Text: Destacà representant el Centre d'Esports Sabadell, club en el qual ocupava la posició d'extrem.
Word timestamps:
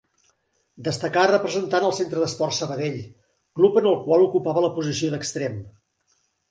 Destacà 0.87 1.25
representant 1.31 1.85
el 1.89 1.93
Centre 1.99 2.23
d'Esports 2.23 2.63
Sabadell, 2.65 2.99
club 3.61 3.81
en 3.83 3.93
el 3.95 4.03
qual 4.09 4.29
ocupava 4.31 4.69
la 4.69 4.77
posició 4.81 5.15
d'extrem. 5.15 5.67